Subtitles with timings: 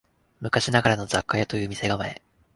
[0.39, 2.23] 昔ながらの雑貨屋という店構え